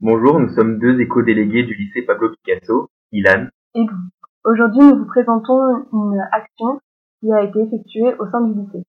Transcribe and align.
Bonjour, 0.00 0.38
nous 0.38 0.50
sommes 0.50 0.78
deux 0.78 1.00
éco-délégués 1.00 1.64
du 1.64 1.74
lycée 1.74 2.02
Pablo 2.02 2.30
Picasso, 2.30 2.88
Ilan. 3.10 3.48
Et 3.74 3.80
vous. 3.80 3.96
Aujourd'hui, 4.44 4.78
nous 4.78 4.98
vous 4.98 5.06
présentons 5.06 5.58
une 5.92 6.20
action 6.30 6.78
qui 7.18 7.32
a 7.32 7.42
été 7.42 7.58
effectuée 7.58 8.14
au 8.20 8.30
sein 8.30 8.42
du 8.42 8.60
lycée. 8.60 8.84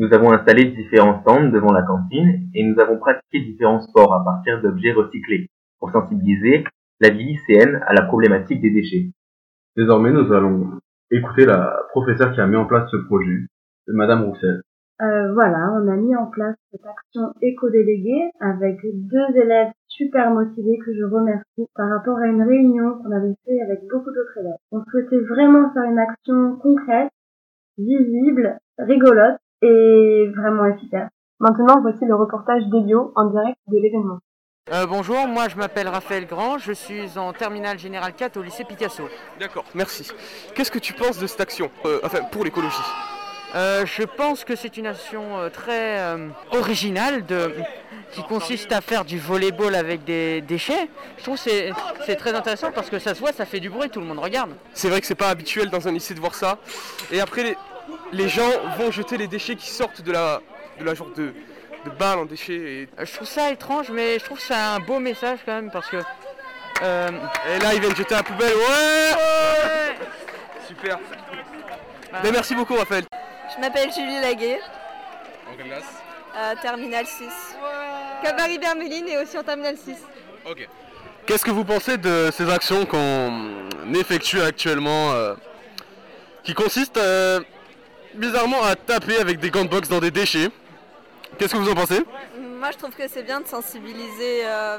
Nous 0.00 0.12
avons 0.12 0.32
installé 0.32 0.64
différents 0.72 1.20
stands 1.20 1.50
devant 1.50 1.70
la 1.70 1.82
cantine 1.82 2.50
et 2.52 2.64
nous 2.64 2.80
avons 2.80 2.98
pratiqué 2.98 3.38
différents 3.44 3.80
sports 3.80 4.12
à 4.12 4.24
partir 4.24 4.60
d'objets 4.60 4.90
recyclés 4.90 5.46
pour 5.78 5.92
sensibiliser 5.92 6.64
la 6.98 7.10
vie 7.10 7.26
lycéenne 7.26 7.80
à 7.86 7.94
la 7.94 8.02
problématique 8.02 8.60
des 8.60 8.70
déchets. 8.70 9.12
Désormais, 9.76 10.10
nous 10.10 10.32
allons 10.32 10.80
écouter 11.12 11.46
la 11.46 11.80
professeure 11.90 12.32
qui 12.34 12.40
a 12.40 12.48
mis 12.48 12.56
en 12.56 12.66
place 12.66 12.90
ce 12.90 12.96
projet, 12.96 13.46
Madame 13.86 14.24
Roussel. 14.24 14.62
Euh, 15.00 15.32
voilà, 15.32 15.80
on 15.80 15.86
a 15.86 15.96
mis 15.96 16.16
en 16.16 16.26
place 16.26 16.56
cette 16.72 16.84
action 16.84 17.32
éco-déléguée 17.40 18.32
avec 18.40 18.80
deux 18.82 19.36
élèves 19.36 19.70
super 20.00 20.30
motivés 20.30 20.78
que 20.78 20.94
je 20.94 21.04
remercie 21.04 21.68
par 21.74 21.90
rapport 21.90 22.16
à 22.18 22.26
une 22.26 22.42
réunion 22.42 22.94
qu'on 23.02 23.12
avait 23.12 23.34
fait 23.44 23.60
avec 23.60 23.80
beaucoup 23.82 24.10
d'autres 24.10 24.38
élèves. 24.38 24.56
On 24.72 24.82
souhaitait 24.90 25.20
vraiment 25.28 25.70
faire 25.74 25.82
une 25.82 25.98
action 25.98 26.56
concrète, 26.56 27.10
visible, 27.76 28.58
rigolote 28.78 29.38
et 29.60 30.32
vraiment 30.34 30.64
efficace. 30.66 31.10
Maintenant, 31.38 31.82
voici 31.82 32.06
le 32.06 32.14
reportage 32.14 32.66
d'Elio 32.68 33.12
en 33.14 33.26
direct 33.26 33.58
de 33.68 33.78
l'événement. 33.78 34.18
Euh, 34.72 34.86
bonjour, 34.88 35.26
moi 35.26 35.48
je 35.48 35.56
m'appelle 35.56 35.88
Raphaël 35.88 36.26
Grand, 36.26 36.58
je 36.58 36.72
suis 36.72 37.18
en 37.18 37.32
terminale 37.32 37.78
générale 37.78 38.12
4 38.14 38.36
au 38.36 38.42
lycée 38.42 38.64
Picasso. 38.64 39.04
D'accord, 39.38 39.64
merci. 39.74 40.10
Qu'est-ce 40.54 40.70
que 40.70 40.78
tu 40.78 40.92
penses 40.92 41.18
de 41.18 41.26
cette 41.26 41.40
action 41.40 41.70
euh, 41.86 41.98
Enfin, 42.04 42.20
pour 42.30 42.44
l'écologie? 42.44 43.09
Euh, 43.54 43.84
je 43.84 44.02
pense 44.04 44.44
que 44.44 44.54
c'est 44.54 44.76
une 44.76 44.86
action 44.86 45.38
euh, 45.38 45.48
très 45.48 45.98
euh, 45.98 46.28
originale 46.52 47.26
de, 47.26 47.52
qui 48.12 48.22
consiste 48.22 48.70
à 48.70 48.80
faire 48.80 49.04
du 49.04 49.18
volleyball 49.18 49.74
avec 49.74 50.04
des 50.04 50.40
déchets. 50.40 50.88
Je 51.18 51.22
trouve 51.24 51.42
que 51.42 51.50
c'est, 52.06 52.16
très 52.16 52.32
intéressant 52.34 52.70
parce 52.70 52.88
que 52.88 52.98
ça 52.98 53.14
se 53.14 53.20
voit, 53.20 53.32
ça 53.32 53.46
fait 53.46 53.58
du 53.60 53.68
bruit, 53.68 53.90
tout 53.90 54.00
le 54.00 54.06
monde 54.06 54.20
regarde. 54.20 54.52
C'est 54.72 54.88
vrai 54.88 55.00
que 55.00 55.06
c'est 55.06 55.16
pas 55.16 55.30
habituel 55.30 55.68
dans 55.68 55.88
un 55.88 55.92
lycée 55.92 56.14
de 56.14 56.20
voir 56.20 56.34
ça. 56.34 56.58
Et 57.10 57.20
après, 57.20 57.42
les, 57.42 57.56
les 58.12 58.28
gens 58.28 58.50
vont 58.78 58.92
jeter 58.92 59.16
les 59.16 59.26
déchets 59.26 59.56
qui 59.56 59.68
sortent 59.68 60.02
de 60.02 60.12
la, 60.12 60.40
de 60.78 60.84
la 60.84 60.94
genre 60.94 61.10
de, 61.16 61.32
de 61.84 61.90
balle 61.98 62.20
en 62.20 62.24
déchets. 62.26 62.54
Et, 62.54 62.88
Je 63.04 63.14
trouve 63.14 63.28
ça 63.28 63.50
étrange, 63.50 63.90
mais 63.90 64.18
je 64.20 64.24
trouve 64.24 64.38
que 64.38 64.44
c'est 64.44 64.54
un 64.54 64.78
beau 64.78 65.00
message 65.00 65.40
quand 65.44 65.54
même 65.54 65.70
parce 65.72 65.88
que. 65.88 65.96
euh, 66.82 67.10
et 67.52 67.58
là, 67.58 67.74
ils 67.74 67.80
viennent 67.80 67.96
jeter 67.96 68.14
la 68.14 68.22
poubelle. 68.22 68.54
Ouais 68.54 69.96
Super. 70.68 70.98
Ben, 72.22 72.32
merci 72.32 72.54
beaucoup, 72.54 72.74
Raphaël. 72.74 73.04
Je 73.60 73.66
m'appelle 73.66 73.92
Julie 73.92 74.18
Laguet, 74.22 74.58
En 75.46 75.54
quelle 75.54 75.66
classe 75.66 75.84
à 76.34 76.56
Terminal 76.56 77.04
6. 77.04 77.24
Comme 78.24 78.36
Marie 78.36 78.58
Bermeline 78.58 79.06
et 79.06 79.18
aussi 79.18 79.36
en 79.36 79.42
Terminal 79.42 79.76
6. 79.76 79.96
Ok. 80.46 80.66
Qu'est-ce 81.26 81.44
que 81.44 81.50
vous 81.50 81.66
pensez 81.66 81.98
de 81.98 82.30
ces 82.32 82.50
actions 82.50 82.86
qu'on 82.86 83.68
effectue 83.94 84.40
actuellement 84.40 85.12
euh, 85.12 85.34
qui 86.42 86.54
consistent 86.54 86.96
euh, 86.96 87.40
bizarrement 88.14 88.64
à 88.64 88.76
taper 88.76 89.18
avec 89.18 89.38
des 89.40 89.50
gants 89.50 89.64
de 89.64 89.68
boxe 89.68 89.90
dans 89.90 90.00
des 90.00 90.10
déchets? 90.10 90.48
Qu'est-ce 91.38 91.52
que 91.52 91.58
vous 91.58 91.70
en 91.70 91.74
pensez? 91.74 92.02
Moi, 92.38 92.70
je 92.72 92.78
trouve 92.78 92.96
que 92.96 93.08
c'est 93.08 93.24
bien 93.24 93.42
de 93.42 93.46
sensibiliser 93.46 94.40
euh, 94.46 94.78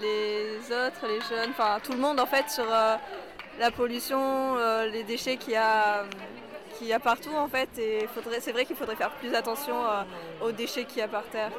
les 0.00 0.74
autres, 0.74 1.06
les 1.06 1.20
jeunes, 1.28 1.50
enfin 1.50 1.78
tout 1.84 1.92
le 1.92 1.98
monde 1.98 2.18
en 2.18 2.26
fait 2.26 2.48
sur 2.48 2.64
euh, 2.72 2.96
la 3.58 3.70
pollution, 3.70 4.56
euh, 4.56 4.86
les 4.86 5.04
déchets 5.04 5.36
qu'il 5.36 5.52
y 5.52 5.56
a 5.56 6.04
qu'il 6.76 6.86
y 6.88 6.92
a 6.92 6.98
partout 7.00 7.34
en 7.34 7.48
fait 7.48 7.68
et 7.78 8.06
faudrait, 8.14 8.40
c'est 8.40 8.52
vrai 8.52 8.64
qu'il 8.64 8.76
faudrait 8.76 8.96
faire 8.96 9.10
plus 9.10 9.34
attention 9.34 9.76
euh, 9.84 10.02
aux 10.46 10.52
déchets 10.52 10.84
qu'il 10.84 10.98
y 10.98 11.02
a 11.02 11.08
par 11.08 11.24
terre. 11.24 11.50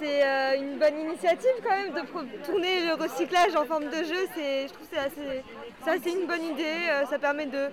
C'est 0.00 0.24
euh, 0.24 0.56
une 0.58 0.78
bonne 0.78 0.98
initiative 1.00 1.50
quand 1.62 1.76
même 1.76 1.92
de 1.92 2.02
pro- 2.06 2.22
tourner 2.46 2.86
le 2.86 2.94
recyclage 2.94 3.56
en 3.56 3.64
forme 3.64 3.86
de 3.90 4.04
jeu, 4.04 4.28
c'est, 4.34 4.68
je 4.68 4.72
trouve 4.72 4.86
que 4.88 4.94
c'est 4.94 5.00
assez, 5.00 5.42
c'est 5.84 5.90
assez 5.90 6.10
une 6.18 6.26
bonne 6.26 6.44
idée, 6.44 6.88
euh, 6.88 7.04
ça 7.10 7.18
permet 7.18 7.46
de, 7.46 7.68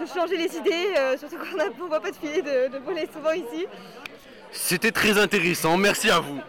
de 0.00 0.06
changer 0.06 0.36
les 0.38 0.56
idées, 0.56 0.94
euh, 0.96 1.18
surtout 1.18 1.36
qu'on 1.36 1.56
ne 1.56 1.88
voit 1.88 2.00
pas 2.00 2.10
de 2.10 2.16
filet 2.16 2.40
de, 2.40 2.68
de 2.68 2.78
voler 2.78 3.06
souvent 3.12 3.32
ici. 3.32 3.66
C'était 4.50 4.92
très 4.92 5.18
intéressant, 5.18 5.76
merci 5.76 6.08
à 6.10 6.20
vous. 6.20 6.40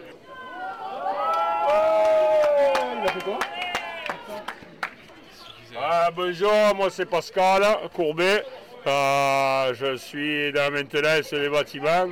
Ah, 5.82 6.10
bonjour, 6.16 6.52
moi 6.76 6.90
c'est 6.90 7.06
Pascal 7.06 7.64
Courbet. 7.94 8.46
Euh, 8.88 8.90
je 9.74 9.98
suis 9.98 10.52
dans 10.52 10.62
la 10.62 10.70
maintenance 10.70 11.32
des 11.32 11.50
bâtiments. 11.50 12.10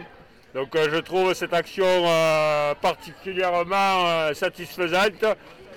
Donc 0.53 0.75
euh, 0.75 0.87
je 0.91 0.97
trouve 0.97 1.33
cette 1.33 1.53
action 1.53 1.85
euh, 1.85 2.73
particulièrement 2.75 4.05
euh, 4.07 4.33
satisfaisante. 4.33 5.25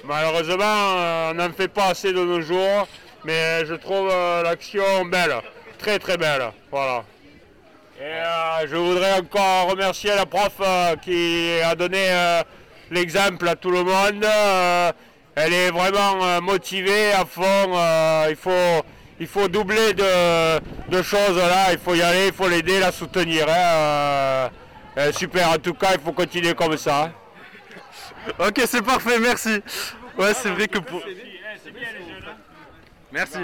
Malheureusement, 0.05 1.31
on 1.31 1.35
n'en 1.35 1.53
fait 1.53 1.69
pas 1.69 1.89
assez 1.89 2.13
de 2.13 2.25
nos 2.25 2.41
jours, 2.41 2.89
mais 3.25 3.67
je 3.67 3.75
trouve 3.75 4.09
l'action 4.09 5.05
belle, 5.05 5.35
très 5.79 5.99
très 5.99 6.17
belle. 6.17 6.51
Voilà. 6.71 7.05
Et 8.01 8.67
je 8.67 8.77
voudrais 8.77 9.19
encore 9.21 9.69
remercier 9.69 10.15
la 10.15 10.25
prof 10.25 10.59
qui 11.03 11.61
a 11.63 11.75
donné 11.75 12.09
l'exemple 12.91 13.47
à 13.47 13.57
tout 13.57 13.71
le 13.71 13.85
monde. 13.85 14.25
Elle 15.35 15.53
est 15.53 15.71
vraiment 15.71 16.41
motivée 16.41 17.13
à 17.13 17.27
fond. 17.27 17.75
il, 18.31 18.37
faut, 18.37 18.83
il 19.21 19.27
faut 19.27 19.47
doubler 19.49 19.93
de, 19.93 20.59
de 20.91 21.03
choses 21.03 21.37
là. 21.37 21.73
Il 21.73 21.79
faut 21.79 21.95
y 21.95 22.03
aller, 22.03 22.29
il 22.29 22.33
faut 22.33 22.49
l'aider, 22.49 22.81
la 22.81 22.91
soutenir. 22.91 23.47
hein, 23.49 23.53
euh, 23.55 24.49
euh, 24.99 25.13
super, 25.13 25.51
en 25.51 25.59
tout 25.59 25.75
cas, 25.75 25.89
il 25.95 26.01
faut 26.01 26.13
continuer 26.13 26.55
comme 26.55 26.77
ça. 26.77 27.05
hein. 27.05 27.13
Ok, 28.39 28.61
c'est 28.67 28.83
parfait, 28.83 29.19
merci. 29.21 29.63
Ouais, 30.19 30.35
c'est 30.35 30.51
vrai 30.51 30.67
que 30.67 30.79
pour... 30.79 31.01
Merci. 33.13 33.39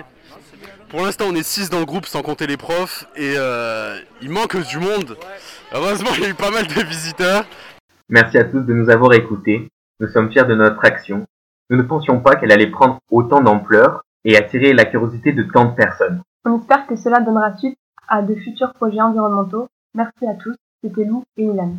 Pour 0.88 1.03
l'instant, 1.04 1.26
on 1.28 1.34
est 1.34 1.42
6 1.42 1.70
dans 1.70 1.81
le 1.81 1.84
groupe 1.84 2.06
sans 2.06 2.22
compter 2.22 2.47
les 2.47 2.56
profs 2.56 3.06
et 3.16 3.34
euh, 3.36 3.98
il 4.22 4.31
manque 4.31 4.56
du 4.69 4.78
monde. 4.78 5.16
Heureusement, 5.72 6.10
il 6.16 6.22
y 6.22 6.26
a 6.26 6.28
eu 6.28 6.34
pas 6.34 6.50
mal 6.50 6.66
de 6.66 6.82
visiteurs. 6.82 7.44
Merci 8.09 8.38
à 8.38 8.44
tous 8.44 8.60
de 8.60 8.72
nous 8.72 8.88
avoir 8.91 9.12
écoutés. 9.15 9.69
Nous 9.98 10.09
sommes 10.09 10.31
fiers 10.31 10.44
de 10.44 10.54
notre 10.54 10.84
action. 10.84 11.26
Nous 11.70 11.76
ne 11.76 11.82
pensions 11.82 12.20
pas 12.20 12.36
qu'elle 12.36 12.53
allait 12.53 12.69
prendre 12.70 12.98
autant 13.10 13.41
d'ampleur 13.41 14.03
et 14.26 14.37
attirer 14.37 14.75
la 14.75 14.84
curiosité 14.84 15.32
de 15.32 15.44
tant 15.44 15.66
de 15.66 15.75
personnes. 15.75 16.20
On 16.44 16.59
espère 16.59 16.87
que 16.87 16.97
cela 16.97 17.20
donnera 17.20 17.56
suite 17.56 17.78
à 18.09 18.22
de 18.22 18.34
futurs 18.34 18.75
projets 18.75 19.00
environnementaux. 19.00 19.69
Merci 19.94 20.26
à 20.26 20.34
tous, 20.34 20.56
c'était 20.82 21.04
Lou 21.04 21.22
et 21.37 21.44
Ilan. 21.44 21.76